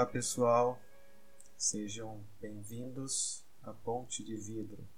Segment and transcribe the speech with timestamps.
[0.00, 0.80] Olá pessoal,
[1.58, 4.88] sejam bem-vindos à Ponte de Vidro.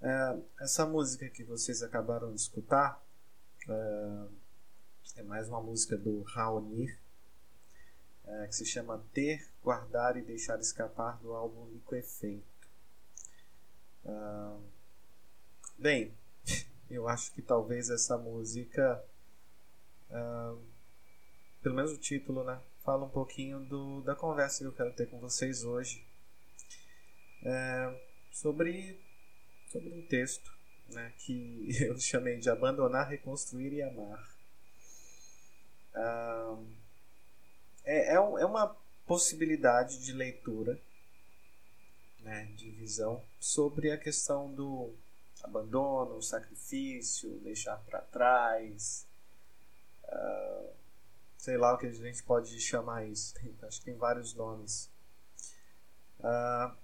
[0.00, 3.04] É, essa música que vocês acabaram de escutar
[3.68, 4.26] é,
[5.16, 6.98] é mais uma música do Raonir,
[8.24, 12.46] é, que se chama Ter, Guardar e Deixar Escapar do álbum Licoefeito.
[14.06, 14.56] É,
[15.76, 16.16] bem,
[16.88, 19.04] eu acho que talvez essa música,
[20.10, 20.54] é,
[21.62, 22.58] pelo menos o título, né?
[22.84, 26.06] Fala um pouquinho do, da conversa que eu quero ter com vocês hoje.
[27.42, 29.00] É, sobre
[29.68, 30.52] sobre um texto
[30.90, 34.36] né, que eu chamei de Abandonar, Reconstruir e Amar.
[35.94, 36.58] Ah,
[37.84, 38.76] é, é, é uma
[39.06, 40.78] possibilidade de leitura,
[42.20, 44.94] né, de visão, sobre a questão do
[45.42, 49.06] abandono, sacrifício, deixar para trás,
[50.04, 50.83] uh,
[51.44, 54.90] sei lá o que a gente pode chamar isso, acho que tem vários nomes.
[56.18, 56.74] Uh,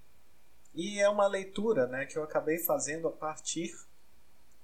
[0.74, 3.74] e é uma leitura né, que eu acabei fazendo a partir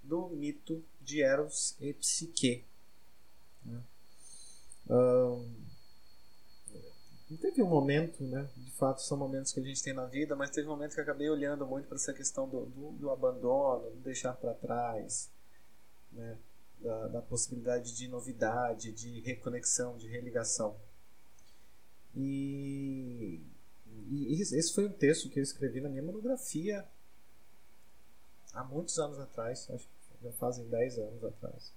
[0.02, 2.62] do mito de Eros e Psique.
[3.64, 3.82] Né?
[7.40, 8.48] Teve um momento, né?
[8.54, 11.00] De fato, são momentos que a gente tem na vida, mas teve um momento que
[11.00, 15.30] eu acabei olhando muito para essa questão do, do, do, abandono, do deixar para trás,
[16.12, 16.38] né?
[16.78, 20.76] Da, da, possibilidade de novidade, de reconexão, de religação.
[22.14, 23.40] E
[24.08, 26.86] e esse foi um texto que eu escrevi na minha monografia
[28.52, 31.72] há muitos anos atrás, acho que já fazem 10 anos atrás.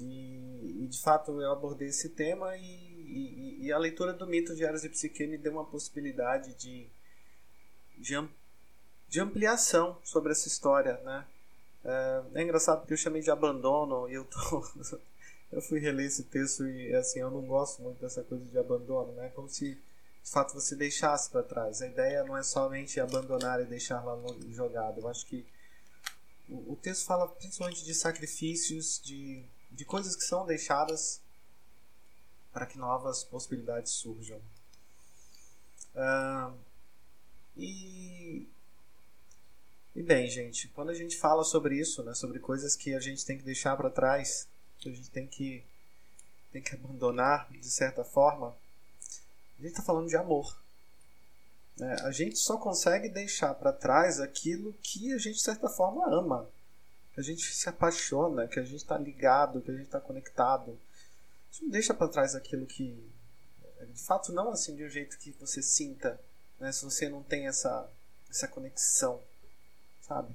[0.00, 4.54] E, e, de fato eu abordei esse tema e, e, e, a leitura do mito
[4.54, 6.88] de Ares e Psique me deu uma possibilidade de,
[7.96, 8.14] de,
[9.08, 10.98] de ampliação sobre essa história.
[11.04, 11.24] Né?
[11.84, 14.66] Uh, é engraçado porque eu chamei de abandono e eu tô
[15.52, 19.12] eu fui reler esse texto e assim eu não gosto muito dessa coisa de abandono,
[19.12, 19.30] né?
[19.34, 21.82] Como se de fato você deixasse para trás.
[21.82, 24.16] A ideia não é somente abandonar e deixar lá
[24.50, 25.00] jogado.
[25.00, 25.46] Eu acho que
[26.48, 31.20] o, o texto fala principalmente de sacrifícios, de, de coisas que são deixadas
[32.52, 34.40] para que novas possibilidades surjam.
[35.94, 36.56] Uh,
[37.56, 38.48] e,
[39.94, 43.24] e bem, gente, quando a gente fala sobre isso, né, sobre coisas que a gente
[43.24, 45.64] tem que deixar para trás, que a gente tem que,
[46.52, 48.56] tem que abandonar de certa forma,
[49.58, 50.60] a gente está falando de amor.
[51.76, 51.96] Né?
[52.02, 56.48] A gente só consegue deixar para trás aquilo que a gente de certa forma ama,
[57.12, 60.72] que a gente se apaixona, que a gente está ligado, que a gente está conectado.
[60.72, 63.00] A gente não deixa para trás aquilo que,
[63.92, 66.20] de fato, não assim de um jeito que você sinta,
[66.58, 66.72] né?
[66.72, 67.88] se você não tem essa,
[68.28, 69.22] essa conexão,
[70.06, 70.34] sabe?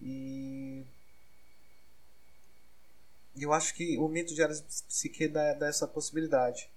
[0.00, 0.84] E
[3.36, 6.70] eu acho que o mito de Ares Psique dá, dá essa possibilidade.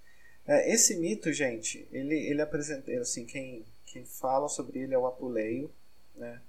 [0.46, 5.06] É, esse mito, gente, ele, ele apresenta, assim, quem, quem fala sobre ele é o
[5.06, 5.72] Apuleio,
[6.16, 6.42] né,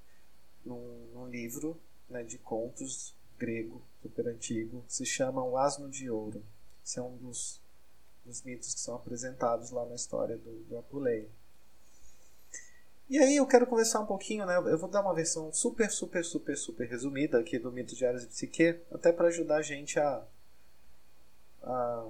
[0.65, 6.09] num, num livro né, de contos grego, super antigo, que se chama O Asno de
[6.11, 6.43] Ouro.
[6.85, 7.61] Esse é um dos,
[8.25, 11.31] dos mitos que são apresentados lá na história do, do Apuleio.
[13.13, 14.57] E aí eu quero conversar um pouquinho, né?
[14.57, 18.23] Eu vou dar uma versão super, super, super, super resumida aqui do mito de Ares
[18.23, 20.25] e Psique, até para ajudar a gente a,
[21.63, 22.09] a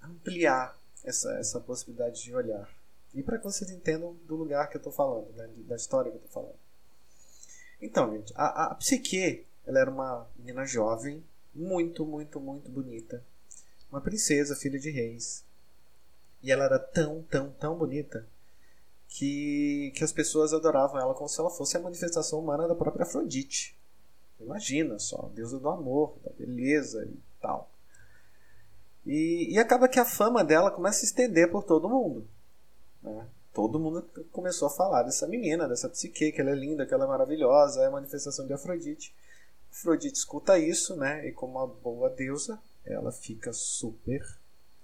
[0.00, 2.72] ampliar essa, essa possibilidade de olhar.
[3.12, 5.50] E para que vocês entendam do lugar que eu estou falando, né?
[5.66, 6.58] da história que eu estou falando.
[7.82, 11.20] Então, gente, a, a Psique ela era uma menina jovem,
[11.52, 13.24] muito, muito, muito bonita.
[13.90, 15.44] Uma princesa, filha de reis.
[16.40, 18.24] E ela era tão, tão, tão bonita
[19.08, 23.04] que, que as pessoas adoravam ela como se ela fosse a manifestação humana da própria
[23.04, 23.76] Afrodite.
[24.38, 27.70] Imagina só, deusa do amor, da beleza e tal.
[29.04, 32.28] E, e acaba que a fama dela começa a se estender por todo mundo.
[33.02, 33.26] Né?
[33.52, 37.04] Todo mundo começou a falar dessa menina, dessa psique, que ela é linda, que ela
[37.04, 39.14] é maravilhosa, é a manifestação de Afrodite.
[39.72, 41.26] Afrodite escuta isso, né?
[41.26, 44.22] E como uma boa deusa, ela fica super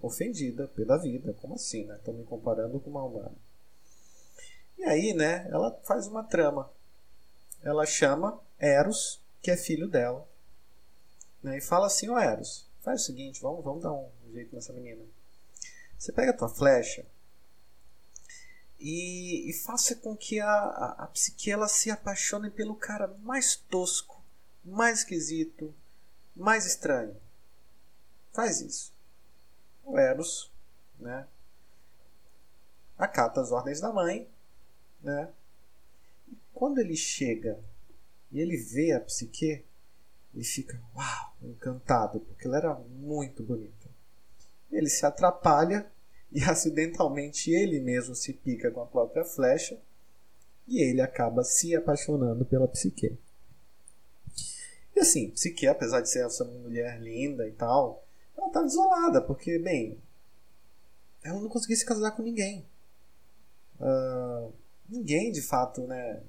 [0.01, 1.35] ofendida pela vida.
[1.35, 1.97] Como assim, né?
[1.97, 3.37] Estão me comparando com uma humana.
[4.79, 6.71] E aí, né, ela faz uma trama.
[7.63, 10.29] Ela chama Eros, que é filho dela,
[11.43, 14.73] né, e fala assim: Ó Eros, faz o seguinte, vamos, vamos dar um jeito nessa
[14.73, 15.03] menina.
[15.99, 17.07] Você pega a tua flecha
[18.79, 23.57] e, e faça com que a, a, a psique ela se apaixone pelo cara mais
[23.57, 24.23] tosco,
[24.63, 25.75] mais esquisito,
[26.37, 27.17] mais estranho.
[28.33, 28.93] Faz isso.
[29.85, 30.51] O Eros,
[30.99, 31.27] né?
[32.99, 34.29] Acata as ordens da mãe
[35.05, 35.29] né?
[36.29, 37.59] E quando ele chega
[38.33, 39.65] e ele vê a psique,
[40.35, 43.89] Ele fica, uau, encantado, porque ela era muito bonita.
[44.73, 45.89] Ele se atrapalha
[46.33, 49.81] e acidentalmente ele mesmo se pica com a própria flecha
[50.67, 53.17] e ele acaba se apaixonando pela Psique.
[54.97, 58.05] E assim, Psique, apesar de ser essa mulher linda e tal,
[58.37, 59.99] ela tá isolada, porque, bem,
[61.23, 62.67] ela não conseguia se casar com ninguém.
[63.79, 64.53] Uh,
[64.89, 66.23] ninguém, de fato, né,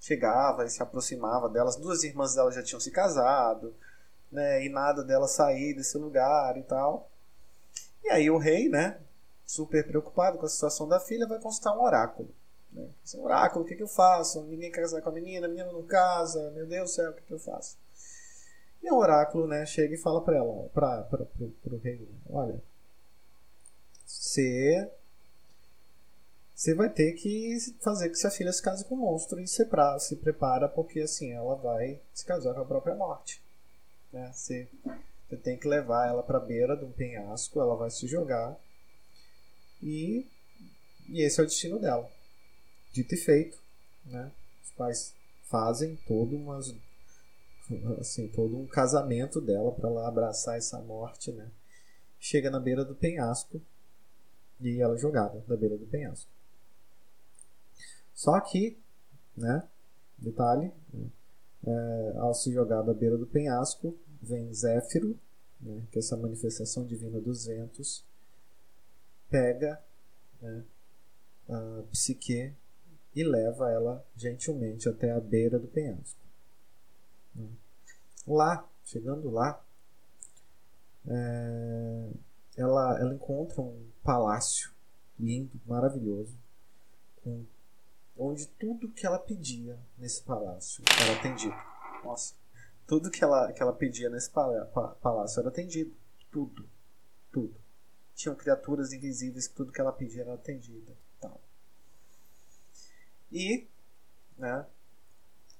[0.00, 1.68] chegava e se aproximava dela.
[1.68, 3.74] As duas irmãs dela já tinham se casado,
[4.30, 7.10] né, e nada dela sair desse lugar e tal.
[8.04, 8.98] E aí o rei, né,
[9.46, 12.28] super preocupado com a situação da filha, vai consultar um oráculo.
[12.72, 12.88] Né?
[13.04, 14.42] Esse oráculo, o que, que eu faço?
[14.44, 17.14] Ninguém quer casar com a menina, a menina não casa, meu Deus do céu, o
[17.14, 17.76] que, que eu faço?
[18.82, 21.36] E o oráculo né, chega e fala para ela, para
[21.70, 22.60] o rei: Olha,
[24.04, 24.90] você
[26.54, 29.64] você vai ter que fazer que sua filha se case com um monstro e se,
[29.64, 33.42] pra, se prepara porque assim ela vai se casar com a própria morte.
[34.12, 34.30] Né?
[34.32, 34.68] Você,
[35.28, 38.56] você tem que levar ela para a beira de um penhasco, ela vai se jogar
[39.82, 40.26] e,
[41.08, 42.08] e esse é o destino dela.
[42.92, 43.58] Dito e feito,
[44.04, 44.30] né?
[44.62, 45.14] os pais
[45.44, 46.74] fazem todo umas,
[47.98, 51.50] assim, todo um casamento dela para ela abraçar essa morte, né?
[52.20, 53.60] Chega na beira do penhasco
[54.60, 56.30] e ela é jogada da beira do penhasco.
[58.14, 58.78] Só que,
[59.36, 59.66] né,
[60.18, 60.70] detalhe,
[61.66, 65.18] é, ao se jogar da beira do penhasco, vem Zéfiro,
[65.60, 68.04] né, que é essa manifestação divina dos ventos,
[69.30, 69.82] pega
[70.40, 70.64] né,
[71.48, 72.52] a psique
[73.14, 76.20] e leva ela gentilmente até a beira do penhasco.
[77.34, 77.48] Né.
[78.26, 79.62] Lá, chegando lá,
[81.06, 82.08] é,
[82.56, 84.70] ela, ela encontra um palácio
[85.18, 86.36] lindo, maravilhoso,
[87.22, 87.44] com
[88.16, 91.54] onde tudo que ela pedia nesse palácio era atendido.
[92.04, 92.34] Nossa,
[92.86, 95.94] tudo que ela, que ela pedia nesse palácio era atendido.
[96.30, 96.68] Tudo.
[97.30, 97.54] Tudo.
[98.14, 100.96] Tinham criaturas invisíveis que tudo que ela pedia era atendido.
[101.20, 101.40] Tal.
[103.30, 103.66] E,
[104.36, 104.66] né,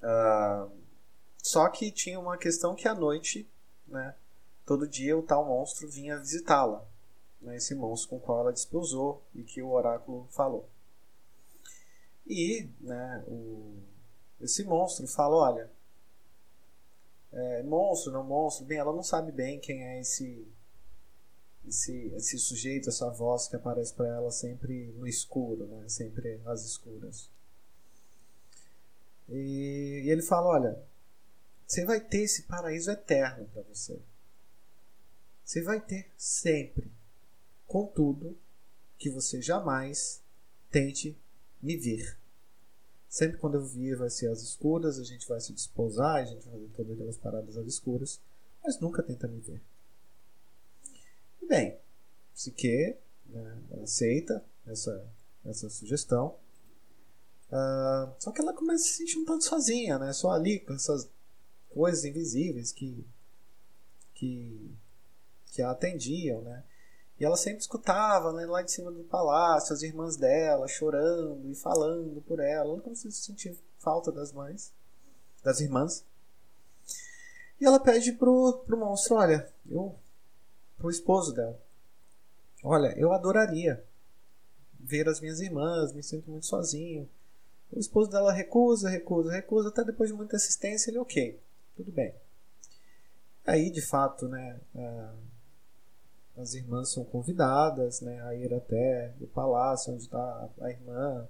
[0.02, 0.70] uh,
[1.42, 3.48] só que tinha uma questão que à noite,
[3.86, 4.14] né,
[4.66, 6.86] todo dia o tal monstro vinha visitá-la.
[7.40, 10.68] Né, esse monstro com o qual ela desposou e que o oráculo falou.
[12.26, 13.78] E né, o,
[14.40, 15.70] esse monstro fala: olha,
[17.32, 20.46] é, monstro, não monstro, bem, ela não sabe bem quem é esse,
[21.66, 26.64] esse, esse sujeito, essa voz que aparece para ela sempre no escuro, né, sempre às
[26.64, 27.30] escuras.
[29.28, 30.82] E, e ele fala: olha,
[31.66, 33.98] você vai ter esse paraíso eterno para você.
[35.44, 36.90] Você vai ter sempre.
[37.66, 38.36] Contudo,
[39.02, 40.22] que você jamais
[40.70, 41.18] tente
[41.62, 42.18] me ver.
[43.08, 46.44] Sempre quando eu vir vai ser às escuras, a gente vai se desposar, a gente
[46.44, 48.20] vai fazer todas aquelas paradas às escuras,
[48.64, 49.62] mas nunca tenta me ver.
[51.40, 51.78] E bem,
[52.34, 55.06] Psique né, aceita essa,
[55.44, 56.38] essa sugestão.
[57.50, 60.12] Uh, só que ela começa a se sentir um tanto sozinha, né?
[60.14, 61.10] Só ali com essas
[61.68, 63.04] coisas invisíveis que,
[64.14, 64.74] que,
[65.52, 66.64] que a atendiam, né?
[67.22, 71.54] E ela sempre escutava, né, lá de cima do palácio, as irmãs dela chorando e
[71.54, 72.64] falando por ela.
[72.64, 74.72] Ela não conseguia sentir falta das mães,
[75.40, 76.04] das irmãs.
[77.60, 79.94] E ela pede pro, pro monstro: Olha, eu.
[80.76, 81.56] pro esposo dela:
[82.60, 83.84] Olha, eu adoraria
[84.80, 87.08] ver as minhas irmãs, me sinto muito sozinho.
[87.70, 91.40] O esposo dela recusa, recusa, recusa, até depois de muita assistência ele, ok,
[91.76, 92.12] tudo bem.
[93.46, 94.58] Aí, de fato, né,
[96.36, 101.28] as irmãs são convidadas né, a ir até o palácio onde está a irmã.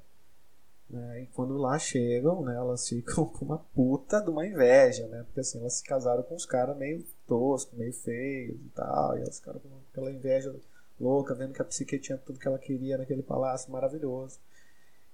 [0.89, 5.23] Né, e quando lá chegam, né, elas ficam com uma puta de uma inveja, né?
[5.25, 9.17] Porque assim, elas se casaram com uns caras meio toscos, meio feios e tal.
[9.17, 10.55] E elas ficaram com aquela inveja
[11.01, 14.39] louca, vendo que a psique tinha tudo que ela queria naquele palácio maravilhoso.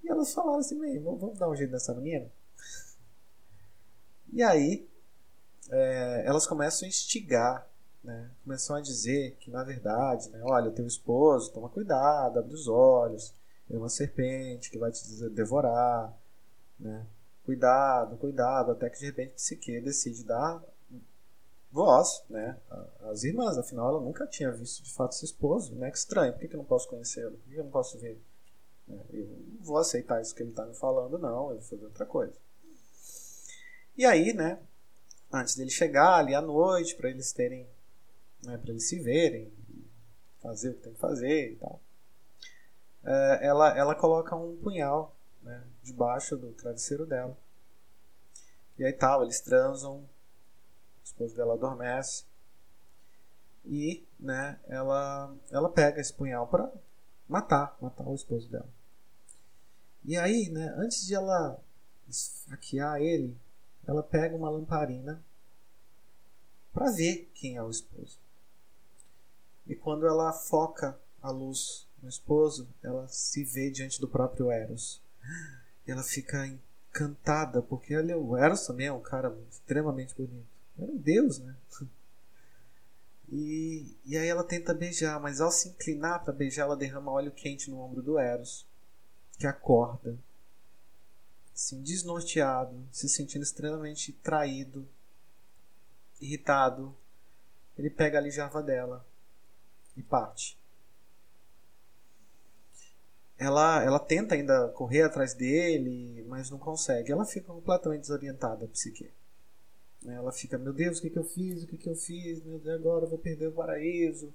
[0.02, 2.26] E elas falaram assim, vamos dar um jeito nessa menina?
[4.30, 4.87] E aí,
[5.71, 7.67] é, elas começam a instigar
[8.02, 12.69] né, começou a dizer que, na verdade, né, olha, teu esposo, toma cuidado, abre os
[12.69, 13.35] olhos,
[13.71, 16.17] é uma serpente que vai te devorar,
[16.78, 17.07] né,
[17.45, 20.62] cuidado, cuidado, até que de repente Psique decide dar
[21.71, 22.57] voz né,
[23.11, 26.40] às irmãs, afinal ela nunca tinha visto de fato seu esposo, né, que estranho, por
[26.40, 28.21] que, que eu não posso conhecê-lo, por que, que eu não posso ver?
[28.87, 31.85] Né, eu não vou aceitar isso que ele está me falando, não, eu vou fazer
[31.85, 32.35] outra coisa.
[33.97, 34.59] E aí, né,
[35.33, 37.67] antes dele chegar ali à noite, para eles terem
[38.42, 39.52] né, para eles se verem,
[40.40, 41.80] fazer o que tem que fazer e tal.
[43.04, 47.37] É, ela, ela coloca um punhal né, debaixo do travesseiro dela.
[48.78, 50.09] E aí tal, eles transam,
[51.04, 52.25] esposo dela adormece.
[53.64, 56.73] E, né, ela, ela pega esse punhal para
[57.28, 58.68] matar, matar o esposo dela.
[60.04, 61.61] E aí, né, antes de ela
[62.09, 63.37] esfaquear ele,
[63.87, 65.23] ela pega uma lamparina
[66.73, 68.18] para ver quem é o esposo.
[69.68, 75.00] E quando ela foca a luz no esposo, ela se vê diante do próprio Eros.
[75.87, 80.46] E ela fica encantada, porque olha, o Eros também é um cara extremamente bonito.
[80.78, 81.54] Era um deus, né?
[83.30, 87.30] E, e aí ela tenta beijar, mas ao se inclinar para beijar, ela derrama óleo
[87.30, 88.66] quente no ombro do Eros,
[89.38, 90.18] que acorda,
[91.54, 94.88] assim, desnorteado, se sentindo extremamente traído,
[96.18, 96.96] irritado.
[97.76, 99.06] Ele pega a aljava dela
[99.99, 100.59] e parte.
[103.38, 107.12] Ela, ela tenta ainda correr atrás dele, mas não consegue.
[107.12, 109.11] Ela fica completamente desorientada, a psique.
[110.07, 111.62] Ela fica, meu Deus, o que, que eu fiz?
[111.62, 112.43] O que, que eu fiz?
[112.45, 114.35] Meu Deus, agora eu vou perder o paraíso.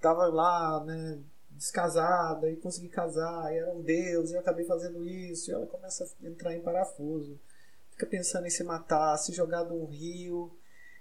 [0.00, 5.08] Tava lá, né, descasada e consegui casar, e era um Deus, e eu acabei fazendo
[5.08, 5.50] isso.
[5.50, 7.38] E ela começa a entrar em parafuso.
[7.90, 10.56] Fica pensando em se matar, se jogar num rio.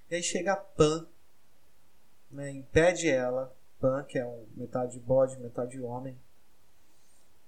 [0.10, 1.08] E aí chega a Pan,
[2.32, 3.56] né, impede ela
[4.08, 6.18] Que é um metade bode, metade homem,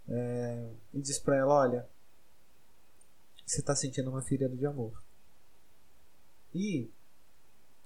[0.10, 1.88] é, e diz para ela: Olha,
[3.46, 5.01] você está sentindo uma ferida de amor.
[6.53, 6.89] E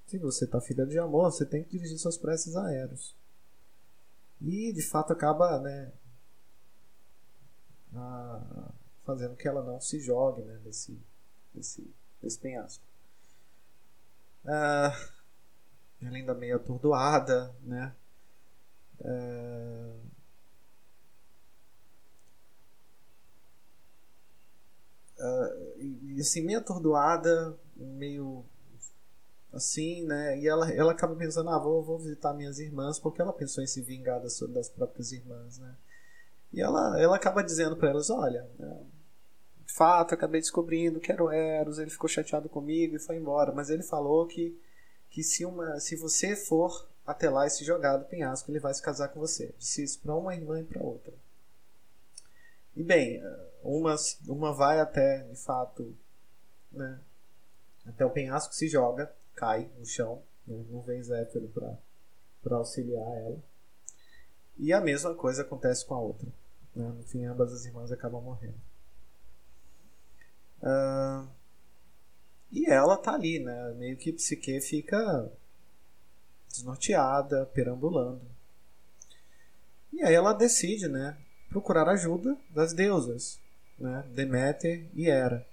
[0.06, 3.14] se você está ferida de amor, você tem que dirigir suas preces a Eros.
[4.40, 5.92] E de fato acaba né,
[7.94, 8.72] a,
[9.04, 11.00] fazendo que ela não se jogue né, desse,
[11.54, 12.84] desse, desse penhasco.
[14.44, 14.92] Ah,
[16.00, 17.94] ela ainda meio atordoada, né?
[19.02, 20.00] Uh,
[25.78, 28.44] e, assim, meio atordoada, meio
[29.52, 30.38] assim, né?
[30.38, 33.66] E ela, ela acaba pensando, ah, vou, vou visitar minhas irmãs, porque ela pensou em
[33.66, 35.76] se vingar das, das próprias irmãs, né?
[36.52, 38.84] E ela, ela acaba dizendo para elas, olha, né,
[39.66, 43.52] de fato, acabei descobrindo que era o Eros, ele ficou chateado comigo e foi embora,
[43.52, 44.58] mas ele falou que,
[45.08, 48.72] que se, uma, se você for até lá e se jogar do penhasco, ele vai
[48.72, 49.54] se casar com você.
[49.58, 51.12] Disse isso para uma irmã e para outra.
[52.76, 53.22] E bem,
[53.62, 55.94] uma, uma vai até, de fato,
[56.70, 56.98] né,
[57.86, 61.48] até o penhasco, se joga, cai no chão, né, não vem Zéfiro
[62.42, 63.38] para auxiliar ela.
[64.56, 66.28] E a mesma coisa acontece com a outra.
[66.74, 66.86] Né?
[66.88, 68.60] No fim, ambas as irmãs acabam morrendo.
[70.62, 71.28] Uh,
[72.50, 73.72] e ela tá ali, né?
[73.72, 75.30] Meio que Psique fica
[76.52, 78.20] desnorteada, perambulando.
[79.92, 81.16] E aí ela decide, né,
[81.48, 83.40] procurar ajuda das deusas,
[83.78, 85.46] né, Deméter e Hera.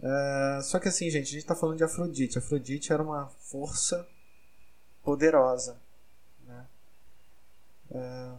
[0.00, 2.38] Uh, só que assim, gente, a gente está falando de Afrodite.
[2.38, 4.06] Afrodite era uma força
[5.02, 5.76] poderosa.
[6.46, 6.66] Né?
[7.90, 8.38] Uh,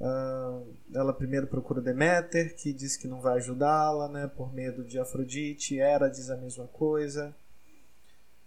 [0.00, 4.98] uh, ela primeiro procura Deméter, que diz que não vai ajudá-la, né, por medo de
[4.98, 5.78] Afrodite.
[5.78, 7.34] Hera diz a mesma coisa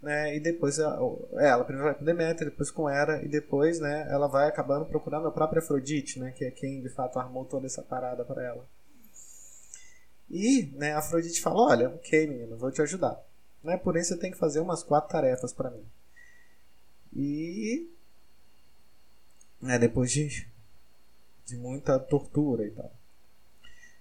[0.06, 0.36] né?
[0.36, 0.96] E depois ela,
[1.32, 5.26] é, primeiro vai com Deméter, depois com Hera e depois, né, ela vai acabando procurando
[5.26, 8.64] a própria Afrodite, né, que é quem de fato armou toda essa parada para ela.
[10.30, 13.20] E, né, a Afrodite fala: "Olha, OK, menino, vou te ajudar.
[13.64, 13.76] Né?
[13.76, 15.84] Porém você tem que fazer umas quatro tarefas para mim."
[17.12, 17.90] E
[19.60, 20.46] né, depois de
[21.44, 22.92] de muita tortura e tal.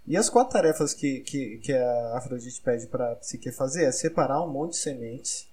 [0.06, 4.44] E as quatro tarefas que, que, que a Afrodite pede para Psique fazer é separar
[4.44, 5.48] um monte de sementes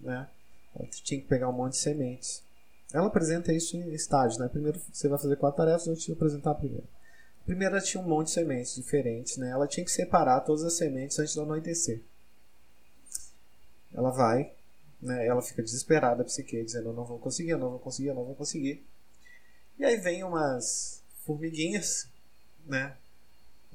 [0.00, 0.28] né?
[0.74, 2.42] Ela tinha que pegar um monte de sementes.
[2.92, 4.48] Ela apresenta isso em estágios, né?
[4.48, 6.84] Primeiro você vai fazer quatro tarefas, eu te apresentar a primeira.
[7.42, 9.50] A primeira ela tinha um monte de sementes diferentes, né?
[9.50, 12.00] Ela tinha que separar todas as sementes antes do anoitecer.
[13.92, 14.52] Ela vai,
[15.00, 15.26] né?
[15.26, 18.24] Ela fica desesperada, psique, dizendo: Eu não vou conseguir, eu não vou conseguir, eu não
[18.24, 18.84] vou conseguir.
[19.78, 22.08] E aí vem umas formiguinhas,
[22.66, 22.96] né?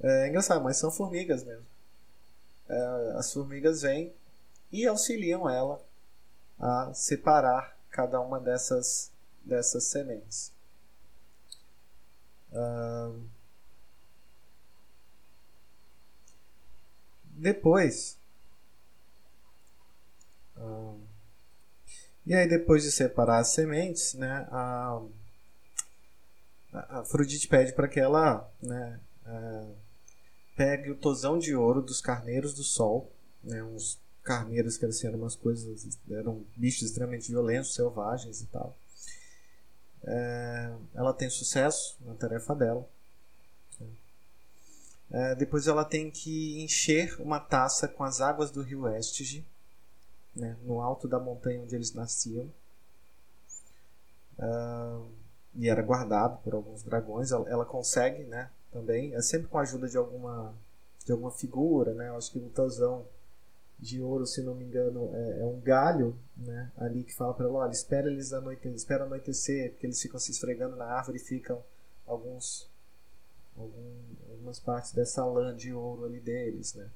[0.02, 1.66] É engraçado, mas são formigas mesmo.
[2.68, 4.14] É, as formigas vêm
[4.72, 5.82] e auxiliam ela
[6.60, 9.12] a separar cada uma dessas,
[9.44, 10.56] dessas sementes.
[17.36, 18.18] depois,
[22.26, 25.02] e aí depois de separar as sementes, né, a,
[26.74, 29.00] a Afrodite pede para que ela né,
[30.56, 33.12] pegue o tosão de ouro dos carneiros do sol,
[33.44, 38.76] né, uns carneiros que eram umas coisas, eram bichos extremamente violentos, selvagens e tal.
[40.04, 42.88] É, ela tem sucesso na tarefa dela.
[45.12, 49.46] É, depois ela tem que encher uma taça com as águas do rio Estige,
[50.36, 52.52] né, no alto da montanha onde eles nasciam.
[54.38, 55.08] Uh,
[55.54, 57.32] e era guardado por alguns dragões.
[57.32, 60.54] Ela, ela, consegue, né, também, é sempre com a ajuda de alguma
[61.06, 62.10] de alguma figura, né?
[62.10, 63.06] Eu acho que o tazão
[63.80, 66.72] de ouro, se não me engano, é, é um galho, né?
[66.78, 70.32] Ali que fala para ela, olha, espera eles anoitecer, espera anoitecer, porque eles ficam se
[70.32, 71.62] esfregando na árvore e ficam
[72.08, 72.70] alguns
[73.58, 73.94] algum,
[74.30, 76.90] algumas partes dessa lã de ouro ali deles, né?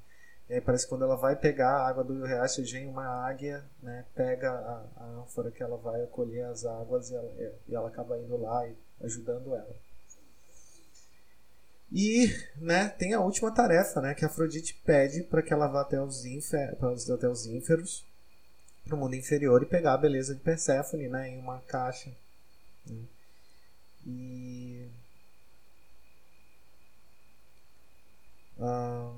[0.50, 3.06] E aí parece que quando ela vai pegar a água do rio Riacho, vem uma
[3.06, 4.04] águia, né?
[4.16, 7.32] Pega a, a ânfora que ela vai acolher as águas e ela,
[7.68, 9.76] e ela acaba indo lá e ajudando ela.
[11.92, 16.00] E né, tem a última tarefa, né, que Afrodite pede para que ela vá até
[16.02, 16.78] os, infer,
[17.14, 18.06] até os ínferos,
[18.86, 22.12] para o mundo inferior, e pegar a beleza de Perséfone né, em uma caixa.
[22.86, 23.02] Né?
[24.06, 24.88] E.
[28.60, 29.12] Ah,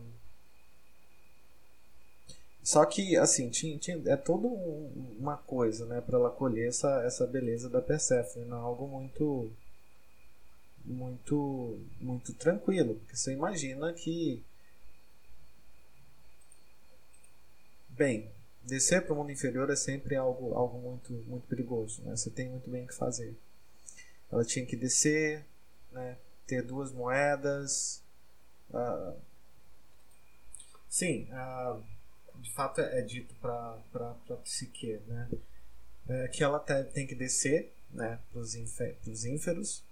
[2.63, 7.04] só que, assim, tinha, tinha, é toda um, uma coisa, né, para ela colher essa,
[7.04, 9.51] essa beleza da Perséfone, não é algo muito
[10.85, 14.44] muito muito tranquilo, porque você imagina que
[17.89, 18.31] bem,
[18.63, 22.15] descer para o mundo inferior é sempre algo algo muito muito perigoso, né?
[22.15, 23.35] Você tem muito bem o que fazer.
[24.31, 25.46] Ela tinha que descer,
[25.91, 26.17] né?
[26.48, 28.01] Ter duas moedas.
[28.70, 29.15] Uh,
[30.89, 31.83] sim, uh,
[32.41, 35.29] de fato é, é dito para para psique, né?
[36.09, 38.20] É que ela tem que descer, né?
[38.31, 38.55] Para os
[39.25, 39.83] ínferos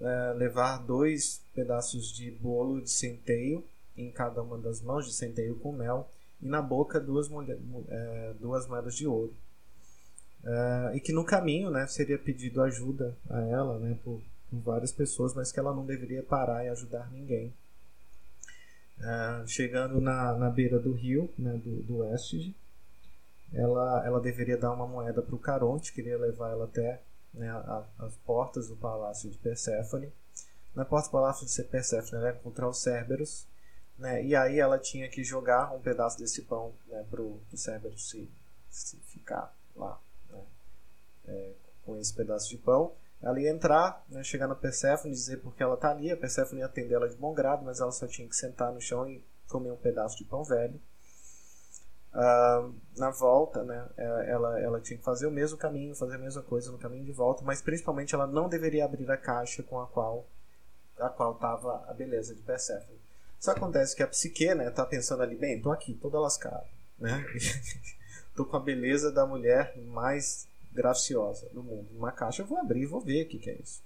[0.00, 3.64] é, levar dois pedaços de bolo de centeio
[3.96, 6.08] em cada uma das mãos, de centeio com mel,
[6.42, 7.30] e na boca duas,
[7.88, 9.34] é, duas moedas de ouro.
[10.44, 14.92] É, e que no caminho né, seria pedido ajuda a ela né, por, por, várias
[14.92, 17.52] pessoas, mas que ela não deveria parar e ajudar ninguém.
[19.00, 22.04] É, chegando na, na beira do rio, né, do, do
[23.52, 27.00] ela, ela deveria dar uma moeda para o Caronte, queria levar ela até
[27.34, 30.12] né, a, as portas do palácio de Perséfone.
[30.74, 33.46] Na porta do palácio de Perséfone ela ia encontrar os Cerberus,
[33.98, 38.08] né, e aí ela tinha que jogar um pedaço desse pão né, para o Cerberus
[38.08, 38.30] se,
[38.70, 40.42] se ficar lá né,
[41.26, 41.52] é,
[41.84, 42.92] com esse pedaço de pão.
[43.22, 46.10] Ela ia entrar, né, chegar na Perséfone, dizer porque ela está ali.
[46.10, 48.80] A Perséfone ia atender ela de bom grado, mas ela só tinha que sentar no
[48.80, 50.78] chão e comer um pedaço de pão velho.
[52.14, 56.18] Uh, na volta, né, é, ela, ela tinha que fazer o mesmo caminho, fazer a
[56.18, 59.80] mesma coisa no caminho de volta, mas principalmente ela não deveria abrir a caixa com
[59.80, 60.24] a qual
[60.96, 63.00] a qual estava a beleza de Persephone.
[63.40, 66.64] Só acontece que a psique, né, tá pensando ali, bem, tô aqui, toda lascada,
[66.98, 67.26] né?
[68.36, 71.88] tô com a beleza da mulher mais graciosa do mundo.
[71.96, 73.82] Uma caixa eu vou abrir e vou ver o que, que é isso.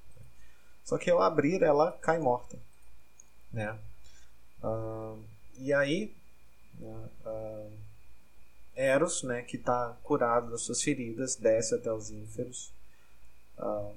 [0.84, 2.58] Só que ao abrir ela cai morta,
[3.52, 3.78] né?
[4.62, 5.18] Uh,
[5.56, 6.14] e aí,
[6.80, 7.72] uh,
[8.78, 12.72] Eros, né, que está curado das suas feridas, desce até os ínferos,
[13.58, 13.92] uh,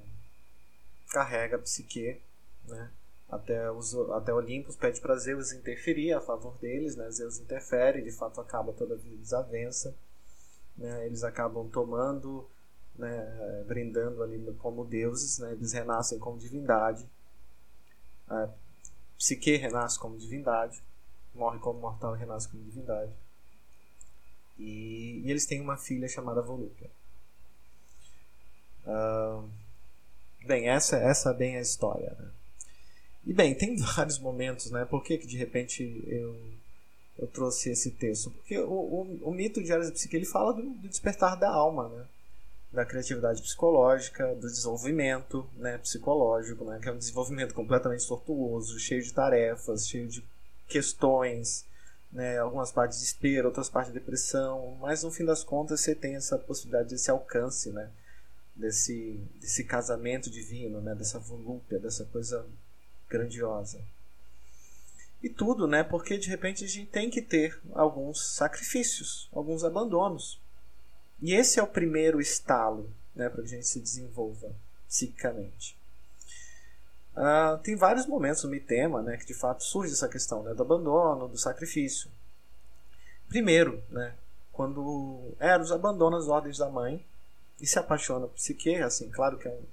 [1.08, 2.20] carrega a psique,
[2.66, 2.90] né,
[3.28, 8.10] até, os, até Olympus, pede para Zeus interferir a favor deles, né, Zeus interfere, de
[8.10, 9.94] fato acaba toda a desavença,
[10.76, 12.44] né, eles acabam tomando,
[12.96, 17.08] né, brindando ali como deuses, né, eles renascem como divindade,
[18.28, 18.48] a
[19.16, 20.82] Psique renasce como divindade,
[21.32, 23.12] morre como mortal e renasce como divindade.
[24.58, 26.90] E, e eles têm uma filha chamada Volúpia.
[28.86, 29.48] Uh,
[30.44, 32.16] bem, essa, essa é bem a história.
[32.18, 32.30] Né?
[33.26, 34.84] E bem, tem vários momentos, né?
[34.84, 36.36] Por que, que de repente eu,
[37.18, 38.30] eu trouxe esse texto?
[38.30, 41.88] Porque o, o, o mito de Ares Psique ele fala do, do, despertar da alma,
[41.88, 42.04] né?
[42.72, 46.78] Da criatividade psicológica, do desenvolvimento né, psicológico, né?
[46.80, 50.24] Que é um desenvolvimento completamente tortuoso, cheio de tarefas, cheio de
[50.66, 51.66] questões,
[52.12, 55.94] né, algumas partes de desespero, outras partes de depressão, mas no fim das contas você
[55.94, 57.90] tem essa possibilidade desse alcance, né,
[58.54, 62.46] desse, desse casamento divino, né, dessa volúpia, dessa coisa
[63.08, 63.80] grandiosa.
[65.22, 70.40] E tudo, né, porque de repente a gente tem que ter alguns sacrifícios, alguns abandonos.
[71.20, 74.54] E esse é o primeiro estalo né, para que a gente se desenvolva
[74.88, 75.76] psicicamente.
[77.16, 80.62] Uh, tem vários momentos no Mitema né, que de fato surge essa questão né, do
[80.62, 82.10] abandono, do sacrifício.
[83.28, 84.14] Primeiro, né,
[84.50, 87.04] quando Eros abandona as ordens da mãe
[87.60, 89.64] e se apaixona por Psique, assim, claro que é, um,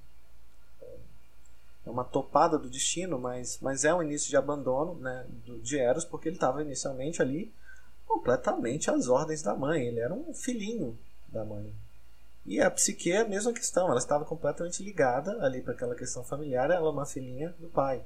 [1.85, 5.77] é uma topada do destino, mas, mas é um início de abandono né, do, de
[5.77, 7.53] Eros, porque ele estava inicialmente ali
[8.05, 10.97] completamente às ordens da mãe, ele era um filhinho
[11.29, 11.73] da mãe.
[12.45, 16.23] E a psique é a mesma questão, ela estava completamente ligada ali para aquela questão
[16.23, 18.03] familiar, ela é uma filhinha do pai.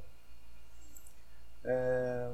[1.63, 2.29] É...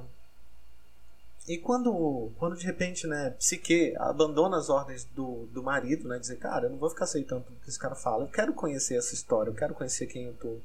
[1.48, 6.38] E quando, quando de repente, né, Psique abandona as ordens do, do marido, né, dizer,
[6.38, 9.16] cara, eu não vou ficar aceitando o que esse cara fala, eu quero conhecer essa
[9.16, 10.58] história, eu quero conhecer quem eu tô,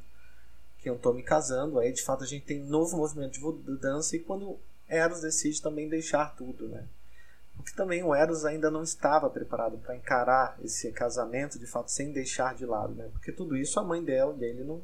[0.80, 1.78] quem eu tô me casando.
[1.78, 5.62] Aí, de fato, a gente tem um novo movimento de mudança e quando Eros decide
[5.62, 6.84] também deixar tudo, né?
[7.56, 12.12] Porque também o Eros ainda não estava preparado para encarar esse casamento, de fato, sem
[12.12, 13.08] deixar de lado, né?
[13.12, 14.82] Porque tudo isso a mãe dela, dele não,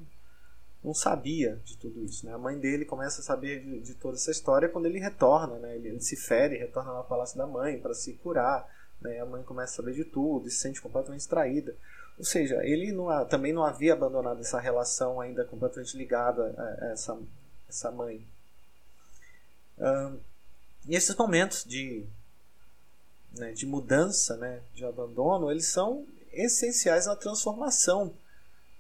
[0.83, 2.25] não sabia de tudo isso.
[2.27, 2.33] Né?
[2.33, 5.77] A mãe dele começa a saber de, de toda essa história quando ele retorna, né?
[5.77, 8.67] ele, ele se fere, retorna ao palácio da mãe para se curar.
[9.01, 9.21] Né?
[9.21, 11.77] A mãe começa a saber de tudo e se sente completamente distraída.
[12.19, 16.93] Ou seja, ele não, também não havia abandonado essa relação ainda completamente ligada a, a
[16.93, 17.19] essa,
[17.69, 18.27] essa mãe.
[19.79, 20.19] Um,
[20.87, 22.07] e esses momentos de,
[23.37, 28.13] né, de mudança, né, de abandono, eles são essenciais na transformação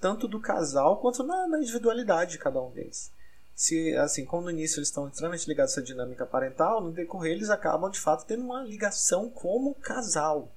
[0.00, 3.12] tanto do casal quanto na, na individualidade de cada um deles.
[3.54, 7.32] Se, assim, como no início eles estão extremamente ligados a essa dinâmica parental, no decorrer
[7.32, 10.50] eles acabam de fato tendo uma ligação como casal,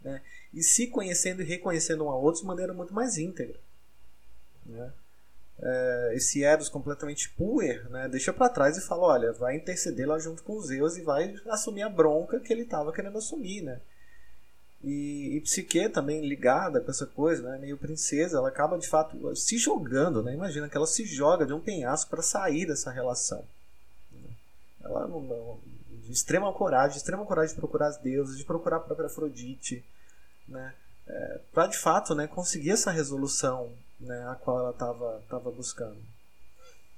[0.00, 0.22] né?
[0.52, 3.58] E se conhecendo e reconhecendo um ao outro de maneira muito mais íntegra,
[4.64, 4.92] né?
[5.60, 10.18] É, esse Eros completamente puer, né, deixa para trás e fala, olha, vai interceder lá
[10.18, 13.80] junto com os Zeus e vai assumir a bronca que ele estava querendo assumir, né?
[14.82, 19.34] E, e Psique também ligada com essa coisa, né, meio princesa, ela acaba de fato
[19.36, 20.34] se jogando, né?
[20.34, 23.44] Imagina que ela se joga de um penhasco para sair dessa relação.
[24.82, 25.58] Ela não,
[26.04, 29.82] de extrema coragem, de extrema coragem de procurar as deusas, de procurar a própria Afrodite,
[30.46, 30.74] né?
[31.06, 35.96] É, para de fato, né, conseguir essa resolução, né, a qual ela estava tava buscando.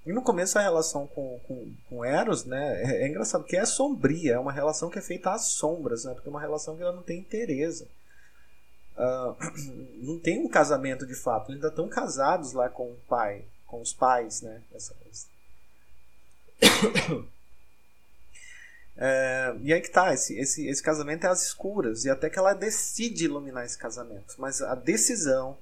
[0.05, 3.67] E no começo a relação com, com, com Eros, né, é, é, engraçado, que é
[3.67, 6.83] sombria, é uma relação que é feita às sombras, né, porque é uma relação que
[6.83, 7.89] ela não tem interesse.
[8.97, 9.37] Uh,
[10.07, 13.81] não tem um casamento de fato, eles ainda estão casados lá com o pai, com
[13.81, 14.95] os pais, né, essa
[18.99, 22.39] É, e aí que tá, esse, esse, esse casamento é às escuras, e até que
[22.39, 24.35] ela decide iluminar esse casamento.
[24.39, 25.59] Mas a decisão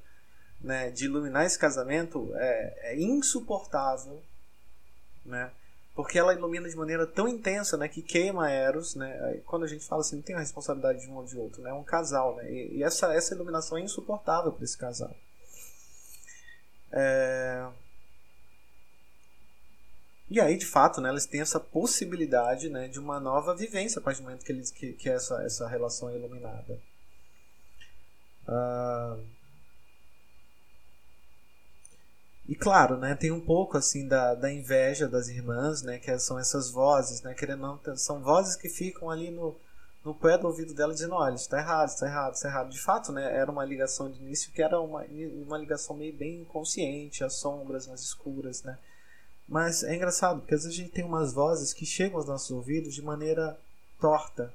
[0.61, 4.23] né, de iluminar esse casamento é, é insuportável
[5.25, 5.51] né?
[5.94, 9.40] Porque ela ilumina de maneira tão intensa, né, que queima Eros, né?
[9.47, 11.70] Quando a gente fala assim, não tem a responsabilidade de um ou de outro, né?
[11.70, 12.51] É um casal, né?
[12.51, 15.14] E, e essa essa iluminação é insuportável para esse casal.
[16.92, 17.66] É...
[20.30, 24.02] E aí, de fato, né, eles têm essa possibilidade né, de uma nova vivência a
[24.02, 26.80] partir do momento que, eles, que, que essa, essa relação é iluminada.
[28.48, 29.22] Uh...
[32.46, 36.38] E claro, né, tem um pouco assim da, da inveja das irmãs, né, que são
[36.38, 39.56] essas vozes, né, querendo não, são vozes que ficam ali no,
[40.04, 42.68] no pé do ouvido dela dizendo, olha, está errado, está errado, está errado.
[42.68, 45.06] De fato, né, era uma ligação de início que era uma,
[45.46, 48.78] uma ligação meio bem inconsciente, as sombras, nas escuras, né.
[49.48, 52.50] Mas é engraçado, porque às vezes a gente tem umas vozes que chegam aos nossos
[52.50, 53.59] ouvidos de maneira
[54.00, 54.52] torta,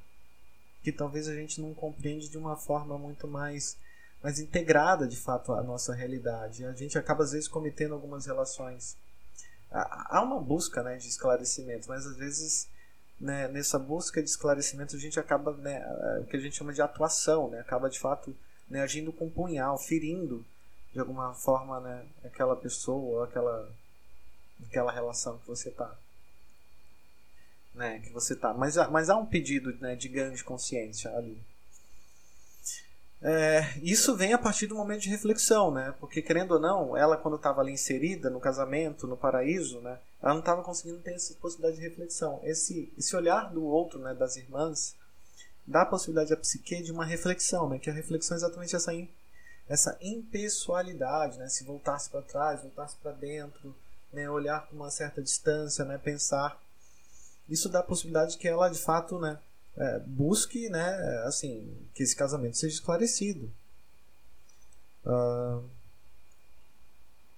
[0.84, 3.78] que talvez a gente não compreende de uma forma muito mais
[4.22, 6.66] mais integrada de fato à nossa realidade.
[6.66, 8.98] A gente acaba às vezes cometendo algumas relações.
[9.72, 12.68] Há uma busca né, de esclarecimento, mas às vezes
[13.20, 15.86] né, nessa busca de esclarecimento a gente acaba né,
[16.22, 18.36] o que a gente chama de atuação, né, acaba de fato
[18.70, 20.44] né, agindo com punhal, ferindo
[20.92, 23.70] de alguma forma né, aquela pessoa, aquela,
[24.66, 25.96] aquela relação que você está.
[27.74, 28.54] Né, que você tá.
[28.54, 31.40] Mas, mas há um pedido né, de ganho de consciência ali.
[33.22, 35.94] É, isso vem a partir do momento de reflexão, né?
[36.00, 40.00] Porque querendo ou não, ela quando estava ali inserida no casamento, no paraíso, né?
[40.22, 42.40] Ela não estava conseguindo ter essa possibilidade de reflexão.
[42.44, 44.14] Esse, esse olhar do outro, né?
[44.14, 44.96] Das irmãs,
[45.68, 47.78] dá a possibilidade à psique de uma reflexão, né?
[47.78, 48.92] Que a reflexão é exatamente essa,
[49.68, 51.50] essa impessoalidade, né?
[51.50, 53.76] Se voltasse para trás, voltasse para dentro,
[54.12, 54.30] né?
[54.30, 55.98] Olhar com uma certa distância, né?
[55.98, 56.62] Pensar.
[57.48, 59.40] Isso dá a possibilidade que ela, de fato, né?
[59.80, 63.50] é, busque, né, assim, que esse casamento seja esclarecido.
[65.06, 65.64] Uh,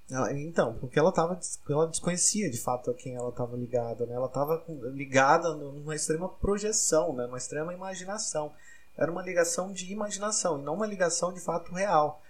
[0.10, 4.13] ela, então, porque ela tava, ela desconhecia de fato a quem ela estava ligada, né?
[4.13, 7.29] Ela estava ligada numa extrema projeção, né?
[7.38, 8.51] Extrema imaginação.
[8.97, 12.20] Era uma ligação de imaginação e não uma ligação de fato real.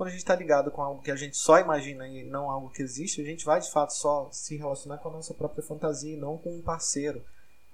[0.00, 2.70] Quando a gente está ligado com algo que a gente só imagina e não algo
[2.70, 6.14] que existe, a gente vai de fato só se relacionar com a nossa própria fantasia
[6.14, 7.22] e não com um parceiro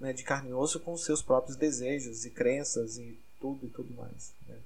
[0.00, 3.68] né, de carne e osso com os seus próprios desejos e crenças e tudo e
[3.68, 4.32] tudo mais.
[4.48, 4.58] Né?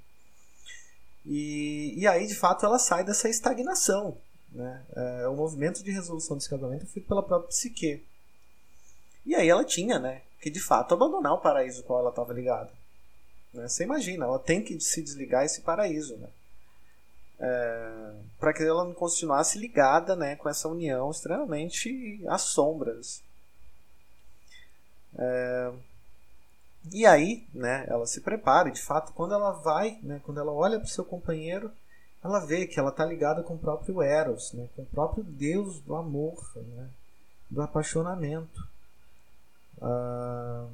[1.27, 4.17] E, e aí, de fato, ela sai dessa estagnação.
[4.51, 4.83] Né?
[4.97, 8.03] É, o movimento de resolução desse casamento é feito pela própria psique.
[9.27, 12.33] E aí ela tinha, né, que de fato abandonar o paraíso com qual ela estava
[12.33, 12.73] ligada.
[13.53, 13.69] Né?
[13.69, 16.31] Você imagina, ela tem que se desligar esse paraíso, né?
[17.41, 23.23] É, para que ela não continuasse ligada, né, com essa união extremamente às sombras,
[25.19, 25.73] é...
[26.93, 30.51] E aí, né, ela se prepara e de fato, quando ela vai, né, quando ela
[30.51, 31.71] olha para o seu companheiro,
[32.25, 35.81] ela vê que ela está ligada com o próprio Eros, né, com o próprio Deus
[35.81, 36.89] do amor, né,
[37.51, 38.67] do apaixonamento.
[39.83, 40.67] Ah,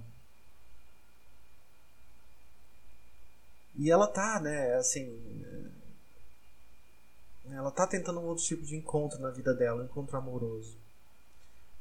[3.77, 5.05] e ela tá, né, assim,
[7.53, 10.77] ela tá tentando um outro tipo de encontro na vida dela, um encontro amoroso.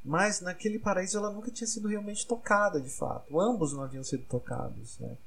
[0.03, 3.39] Mas naquele paraíso ela nunca tinha sido realmente tocada, de fato.
[3.39, 5.17] Ambos não haviam sido tocados, né?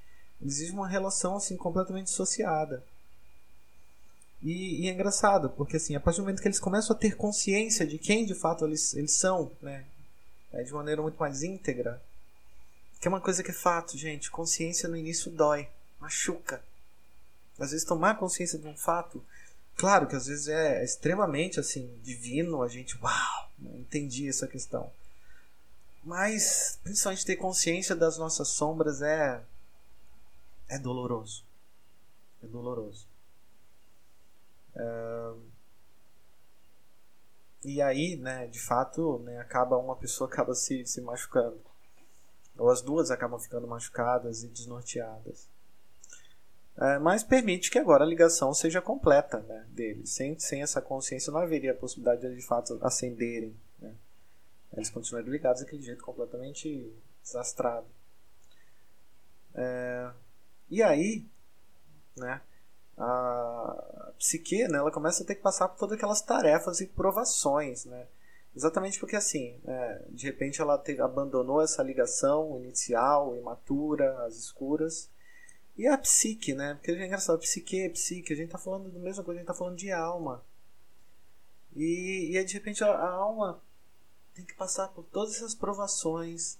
[0.40, 2.84] Existe uma relação assim completamente dissociada.
[4.40, 7.16] E, e, é engraçado, porque assim, a partir do momento que eles começam a ter
[7.16, 9.84] consciência de quem de fato eles, eles são, né?
[10.52, 12.00] É, de maneira muito mais íntegra,
[13.00, 14.30] que é uma coisa que é fato, gente.
[14.30, 15.68] Consciência no início dói,
[16.00, 16.62] machuca.
[17.58, 19.22] Às vezes tomar consciência de um fato,
[19.78, 24.92] claro que às vezes é extremamente assim divino, a gente, uau, entendi essa questão.
[26.04, 29.42] Mas principalmente ter consciência das nossas sombras é
[30.68, 31.44] é doloroso.
[32.42, 33.06] É doloroso.
[37.64, 41.60] E aí, né, de fato, né, acaba uma pessoa acaba se, se machucando.
[42.56, 45.46] Ou as duas acabam ficando machucadas e desnorteadas.
[46.80, 50.10] É, mas permite que agora a ligação seja completa né, deles.
[50.10, 53.54] Sem, sem essa consciência não haveria a possibilidade de de fato acenderem.
[53.80, 53.92] Né?
[54.72, 57.86] Eles continuariam ligados daquele jeito completamente desastrado.
[59.54, 60.10] É,
[60.70, 61.26] e aí,
[62.16, 62.40] né,
[62.96, 67.84] a psique, né, ela começa a ter que passar por todas aquelas tarefas e provações,
[67.84, 68.06] né?
[68.54, 75.10] Exatamente porque assim, é, de repente ela te, abandonou essa ligação inicial, imatura, as escuras.
[75.78, 76.74] E a psique, né?
[76.74, 79.54] Porque é engraçado, psique, psique, a gente tá falando da mesma coisa, a gente tá
[79.54, 80.44] falando de alma.
[81.76, 83.62] E, e aí, de repente a, a alma
[84.34, 86.58] tem que passar por todas essas provações,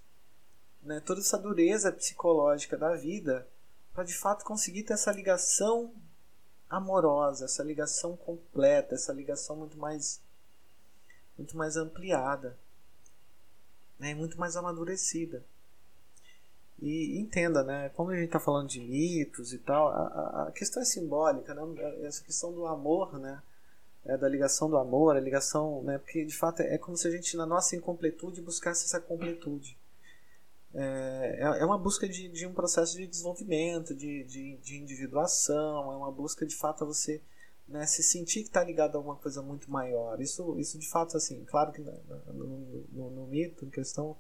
[0.82, 1.00] né?
[1.00, 3.48] toda essa dureza psicológica da vida,
[3.92, 5.92] para de fato conseguir ter essa ligação
[6.70, 10.20] amorosa, essa ligação completa, essa ligação muito mais
[11.36, 12.58] muito mais ampliada,
[13.98, 15.44] né, muito mais amadurecida.
[16.80, 20.80] E entenda, né, como a gente está falando de mitos e tal, a, a, questão
[20.80, 21.62] é simbólica, né,
[22.04, 23.42] essa questão do amor, né,
[24.04, 27.08] é, da ligação do amor, a ligação, né, porque de fato é, é como se
[27.08, 29.76] a gente na nossa incompletude buscasse essa completude.
[30.72, 35.92] É, é, é uma busca de, de um processo de desenvolvimento, de, de, de individuação,
[35.92, 37.20] é uma busca de fato a você
[37.66, 40.20] né, se sentir que está ligado a alguma coisa muito maior.
[40.20, 41.92] Isso, isso de fato, assim, claro que no,
[42.92, 44.16] no, no mito em questão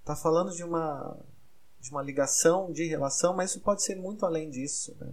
[0.00, 1.16] está falando de uma,
[1.80, 4.96] de uma ligação, de relação, mas isso pode ser muito além disso.
[5.00, 5.12] Né?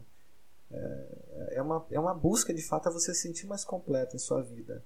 [0.71, 4.19] É, é, uma, é uma busca de fato a você se sentir mais completo em
[4.19, 4.83] sua vida.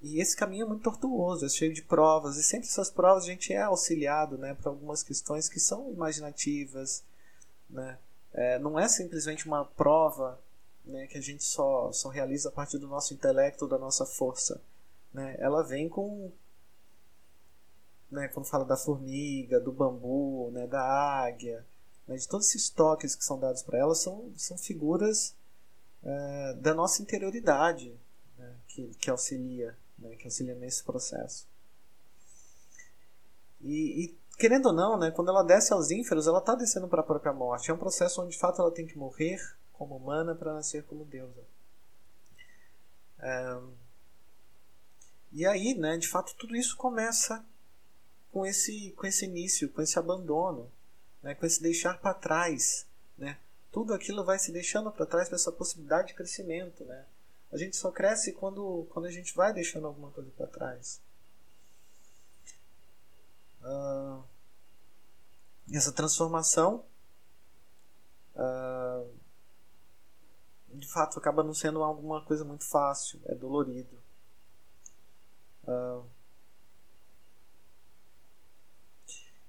[0.00, 3.26] E esse caminho é muito tortuoso, é cheio de provas, e sempre essas provas a
[3.28, 7.04] gente é auxiliado né, para algumas questões que são imaginativas.
[7.70, 7.96] Né?
[8.32, 10.40] É, não é simplesmente uma prova
[10.84, 14.60] né, que a gente só, só realiza a partir do nosso intelecto, da nossa força.
[15.12, 15.36] Né?
[15.38, 16.32] Ela vem com.
[18.12, 21.66] Né, quando fala da formiga, do bambu, né, da águia,
[22.06, 25.34] né, de todos esses toques que são dados para ela, são, são figuras
[26.04, 27.98] é, da nossa interioridade
[28.36, 31.46] né, que, que auxilia né, que auxilia nesse processo.
[33.60, 37.00] E, e, querendo ou não, né, quando ela desce aos ínferos, ela está descendo para
[37.00, 37.70] a própria morte.
[37.70, 39.40] É um processo onde de fato ela tem que morrer
[39.72, 41.42] como humana para nascer como deusa.
[43.20, 43.60] É...
[45.30, 47.44] E aí, né, de fato, tudo isso começa
[48.32, 50.72] com esse, com esse início, com esse abandono,
[51.22, 52.86] né, com esse deixar para trás.
[53.16, 53.38] Né?
[53.70, 56.82] Tudo aquilo vai se deixando para trás para essa possibilidade de crescimento.
[56.84, 57.04] Né?
[57.52, 61.00] A gente só cresce quando, quando a gente vai deixando alguma coisa para trás.
[63.60, 64.24] Uh,
[65.70, 66.84] essa transformação
[68.34, 69.08] uh,
[70.68, 74.02] de fato acaba não sendo alguma coisa muito fácil, é dolorido.
[75.64, 76.04] Uh,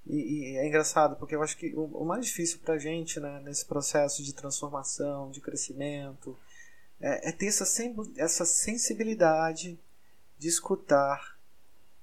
[0.06, 3.20] e, e, é engraçado porque eu acho que o, o mais difícil para a gente
[3.20, 6.38] né, nesse processo de transformação, de crescimento,
[7.00, 7.66] é, é ter essa,
[8.18, 9.80] essa sensibilidade
[10.38, 11.38] de escutar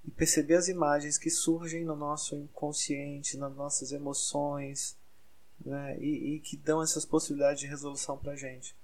[0.04, 4.96] e perceber as imagens que surgem no nosso inconsciente, nas nossas emoções,
[5.64, 5.98] né?
[5.98, 8.74] e, e, que dão essas possibilidades de resolução para a gente.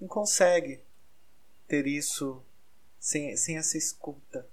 [0.00, 0.80] Não consegue
[1.66, 2.42] ter isso
[2.98, 4.46] sem, sem essa escuta,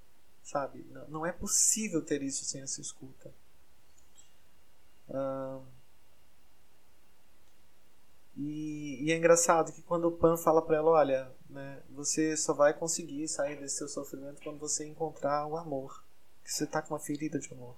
[0.43, 0.85] sabe?
[0.89, 3.31] Não, não é possível ter isso sem essa escuta.
[8.35, 12.53] E, e, é engraçado que quando o Pan fala para ela, olha, né, você só
[12.53, 16.03] vai conseguir sair desse seu sofrimento quando você encontrar o amor,
[16.43, 17.75] que você tá com uma ferida de amor.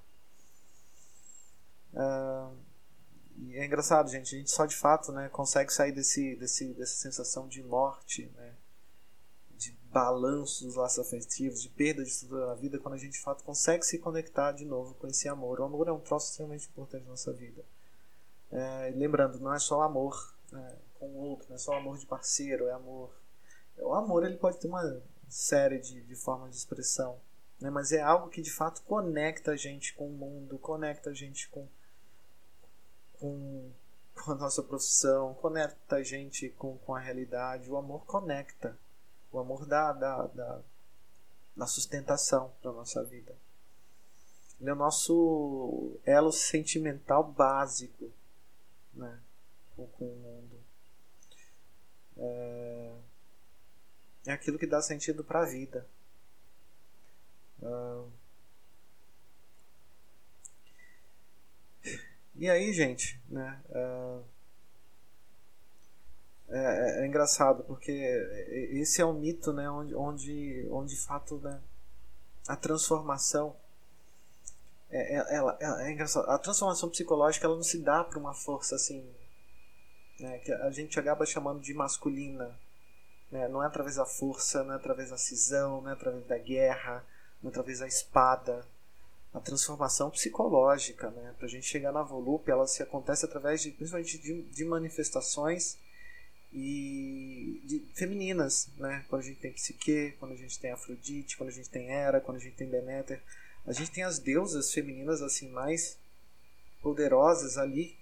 [3.37, 4.35] E é engraçado, gente.
[4.35, 8.42] A gente só de fato né, consegue sair desse, desse, dessa sensação de morte, né,
[9.63, 13.21] de balanço dos laços afetivos, de perda de estrutura na vida, quando a gente de
[13.21, 15.59] fato consegue se conectar de novo com esse amor.
[15.59, 17.63] O amor é um troço extremamente importante na nossa vida.
[18.51, 22.05] É, lembrando, não é só amor né, com o outro, não é só amor de
[22.05, 23.11] parceiro, é amor.
[23.77, 27.19] O amor ele pode ter uma série de, de formas de expressão,
[27.59, 31.13] né, mas é algo que de fato conecta a gente com o mundo, conecta a
[31.13, 31.67] gente com
[33.23, 33.71] com,
[34.13, 37.69] com a nossa profissão, conecta a gente com, com a realidade.
[37.69, 38.77] O amor conecta.
[39.33, 40.61] O amor dá, dá,
[41.55, 43.35] dá sustentação para nossa vida.
[44.61, 48.09] Ele é o nosso elo sentimental básico
[48.93, 49.19] né,
[49.75, 50.63] com, com o mundo.
[52.15, 52.93] É,
[54.27, 55.85] é aquilo que dá sentido para a vida.
[57.61, 58.09] Uh,
[62.35, 63.61] E aí, gente, né?
[63.69, 64.19] É,
[66.53, 67.91] é, é, engraçado porque
[68.71, 69.69] esse é um mito, né?
[69.69, 71.59] Onde, onde, onde de fato, né?
[72.47, 73.55] A transformação
[74.89, 76.29] é, é, ela, é, é engraçado.
[76.29, 79.03] A transformação psicológica ela não se dá por uma força assim,
[80.19, 80.37] né?
[80.39, 82.55] Que a gente acaba chamando de masculina.
[83.31, 83.47] Né?
[83.47, 87.03] Não é através da força, não é através da cisão, não é através da guerra,
[87.41, 88.63] não é através da espada
[89.33, 91.33] a transformação psicológica, né?
[91.35, 95.79] Para a gente chegar na volúpia, ela se acontece através de, principalmente de, de manifestações
[96.53, 99.05] e de, femininas, né?
[99.09, 102.21] Quando a gente tem psique, quando a gente tem Afrodite, quando a gente tem Hera,
[102.21, 103.21] quando a gente tem Deméter,
[103.65, 105.97] a gente tem as deusas femininas assim mais
[106.81, 107.97] poderosas ali,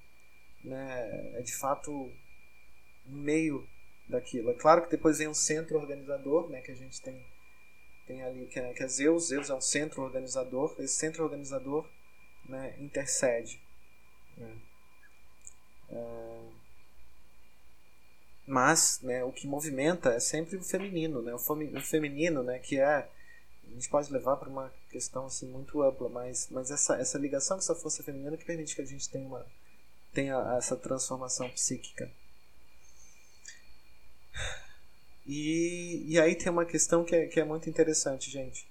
[0.63, 1.39] né?
[1.39, 2.11] É de fato
[3.05, 3.65] meio
[4.09, 4.51] daquilo.
[4.51, 6.61] É claro que depois vem um centro organizador, né?
[6.61, 7.25] Que a gente tem
[8.05, 11.87] tem ali que é, que é Zeus, Zeus é um centro organizador, esse centro organizador
[12.49, 13.61] né, intercede.
[14.35, 14.57] Né.
[15.89, 16.40] É,
[18.51, 22.77] mas né, o que movimenta é sempre o feminino, né, o, o feminino né, que
[22.77, 23.07] é
[23.63, 27.55] a gente pode levar para uma questão assim muito ampla, mas, mas essa, essa ligação
[27.55, 29.45] com essa força feminina que permite que a gente tenha, uma,
[30.13, 32.11] tenha essa transformação psíquica.
[35.25, 38.67] E, e aí tem uma questão que é, que é muito interessante, gente.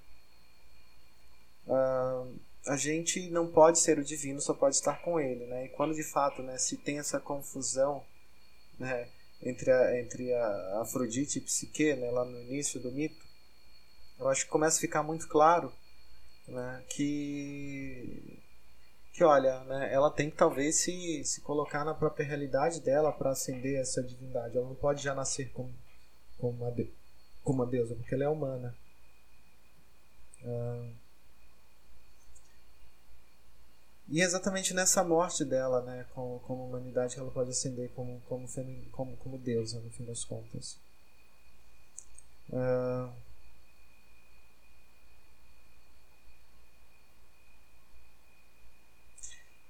[1.67, 5.65] Uh, a gente não pode ser o divino, só pode estar com ele, né?
[5.65, 8.05] E quando de fato, né, se tem essa confusão,
[8.79, 9.09] né,
[9.43, 13.25] entre a, entre a Afrodite e Psique, né, lá no início do mito,
[14.19, 15.73] eu acho que começa a ficar muito claro,
[16.47, 18.39] né, que
[19.13, 23.31] que olha, né, ela tem que talvez se, se colocar na própria realidade dela para
[23.31, 24.57] ascender essa divindade.
[24.57, 25.75] Ela não pode já nascer como
[26.39, 26.91] como uma, de,
[27.45, 28.75] como uma deusa, porque ela é humana.
[30.43, 30.91] Ah,
[34.11, 38.21] e é exatamente nessa morte dela, né, como, como humanidade, que ela pode ascender como,
[38.29, 38.47] como,
[38.93, 40.79] como, como deusa, no fim das contas.
[42.53, 43.13] Ah,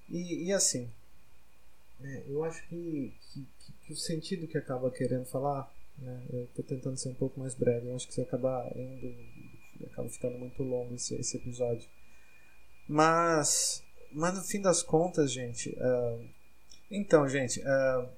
[0.09, 0.90] e, e assim,
[2.03, 3.47] é, eu acho que, que,
[3.86, 5.70] que, o sentido que acaba querendo falar
[6.01, 6.22] né?
[6.32, 7.88] Eu estou tentando ser um pouco mais breve.
[7.88, 9.14] Eu acho que você acaba indo.
[9.86, 11.88] acaba ficando muito longo esse, esse episódio.
[12.88, 13.82] Mas.
[14.13, 15.71] Mas no fim das contas, gente.
[15.71, 16.29] Uh,
[16.91, 17.61] então, gente.
[17.61, 18.09] Uh,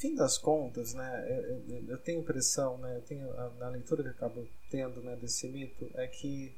[0.00, 1.26] fim das contas, né,
[1.68, 5.46] eu, eu tenho impressão, né, eu tenho na leitura que eu acabo tendo né, desse
[5.46, 6.56] mito, é que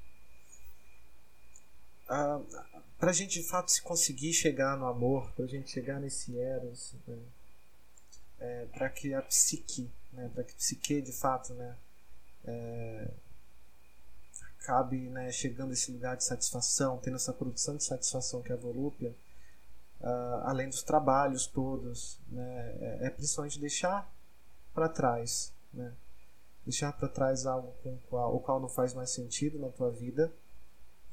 [2.06, 6.38] para a gente de fato se conseguir chegar no amor, para a gente chegar nesse
[6.38, 7.18] eros, né,
[8.38, 11.76] é, para que a psique né, para que a psique de fato né,
[12.44, 13.08] é,
[14.62, 18.54] acabe né, chegando a esse lugar de satisfação, tendo essa produção de satisfação que é
[18.54, 19.14] a volúpia,
[20.00, 24.08] uh, além dos trabalhos todos, né, é, é principalmente deixar
[24.72, 25.92] para trás, né,
[26.64, 30.32] deixar para trás algo com qual, o qual não faz mais sentido na tua vida,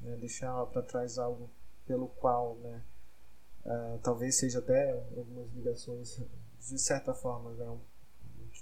[0.01, 1.49] né, deixar para trás algo
[1.87, 2.83] pelo qual, né,
[3.65, 6.21] uh, talvez seja até algumas ligações
[6.59, 7.77] de certa forma né,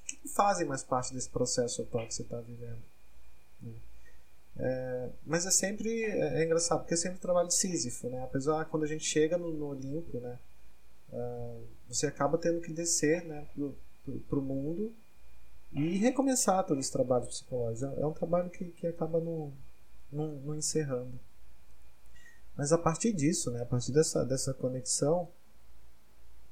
[0.06, 2.82] que não fazem mais parte desse processo atual que você está vivendo.
[3.62, 3.74] Né?
[4.60, 8.24] É, mas é sempre é, é, engraçado, porque é sempre trabalho de Sísifo, né?
[8.24, 10.40] Apesar quando a gente chega no, no Olimpo, né?
[11.10, 13.48] Uh, você acaba tendo que descer né,
[14.28, 14.94] para o mundo
[15.72, 17.94] e recomeçar todo esse trabalho psicológico.
[17.94, 19.54] É, é um trabalho que, que acaba não,
[20.12, 21.18] não encerrando.
[22.58, 25.30] Mas a partir disso, né, a partir dessa, dessa conexão,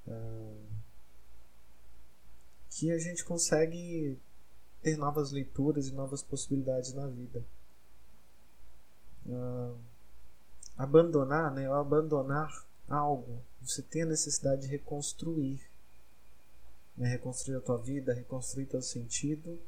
[0.07, 0.65] uh,
[2.69, 4.17] que a gente consegue
[4.83, 7.43] ter novas leituras e novas possibilidades na vida.
[9.25, 9.77] Uh,
[10.77, 15.59] abandonar, né, abandonar algo você tem a necessidade de reconstruir.
[16.95, 17.09] Né?
[17.09, 19.59] Reconstruir a tua vida, reconstruir teu sentido.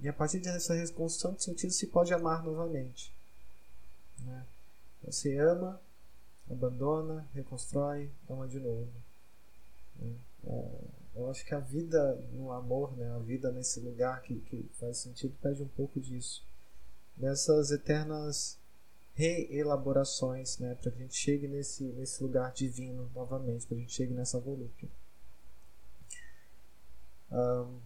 [0.00, 3.12] E a partir dessa reconstrução de sentido se pode amar novamente.
[4.20, 4.46] Né?
[5.02, 5.80] Você ama,
[6.50, 8.88] abandona, reconstrói, ama de novo.
[9.96, 10.14] Né?
[10.44, 10.84] É,
[11.16, 13.10] eu acho que a vida no amor, né?
[13.14, 16.44] a vida nesse lugar que, que faz sentido, pede um pouco disso.
[17.20, 18.58] Dessas eternas
[19.14, 20.74] reelaborações, né?
[20.74, 24.40] para que a gente chegue nesse, nesse lugar divino novamente, para a gente chegue nessa
[24.40, 24.88] volúpia.
[27.30, 27.78] Um,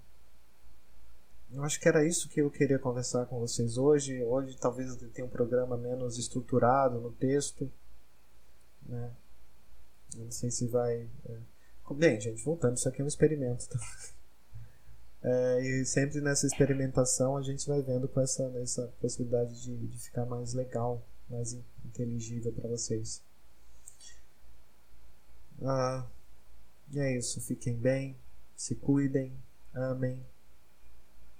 [1.53, 4.23] eu acho que era isso que eu queria conversar com vocês hoje.
[4.23, 7.71] Hoje talvez eu tenha um programa menos estruturado no texto.
[8.87, 9.13] Né?
[10.17, 11.09] Eu não sei se vai.
[11.27, 11.39] É...
[11.95, 13.69] Bem, gente, voltando, isso aqui é um experimento.
[13.69, 13.79] Tá?
[15.25, 19.99] É, e sempre nessa experimentação a gente vai vendo com essa, essa possibilidade de, de
[19.99, 23.23] ficar mais legal, mais inteligível para vocês.
[25.63, 26.07] Ah,
[26.93, 27.41] e é isso.
[27.41, 28.15] Fiquem bem,
[28.55, 29.33] se cuidem,
[29.73, 30.23] amem,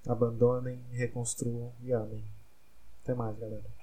[0.07, 2.25] abandonem, reconstruam e amem.
[3.03, 3.74] Até mais, galera.